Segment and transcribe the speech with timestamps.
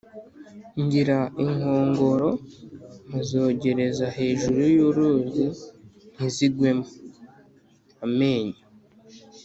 [0.83, 2.29] Ngira inkongoro
[3.07, 5.45] nkazogereza hejuru y'uruzi
[6.15, 8.59] ntizigwemo-Amenyo.